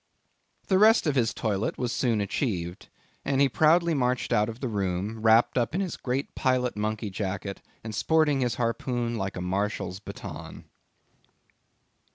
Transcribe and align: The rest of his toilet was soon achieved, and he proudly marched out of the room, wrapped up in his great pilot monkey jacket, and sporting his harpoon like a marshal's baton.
The 0.67 0.79
rest 0.79 1.05
of 1.05 1.13
his 1.13 1.31
toilet 1.31 1.77
was 1.77 1.91
soon 1.91 2.21
achieved, 2.21 2.89
and 3.23 3.39
he 3.39 3.47
proudly 3.47 3.93
marched 3.93 4.33
out 4.33 4.49
of 4.49 4.59
the 4.59 4.67
room, 4.67 5.21
wrapped 5.21 5.59
up 5.59 5.75
in 5.75 5.81
his 5.81 5.95
great 5.95 6.33
pilot 6.33 6.75
monkey 6.75 7.11
jacket, 7.11 7.61
and 7.83 7.93
sporting 7.93 8.41
his 8.41 8.55
harpoon 8.55 9.15
like 9.15 9.37
a 9.37 9.41
marshal's 9.41 9.99
baton. 9.99 10.65